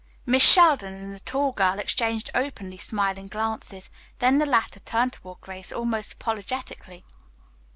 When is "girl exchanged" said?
1.51-2.31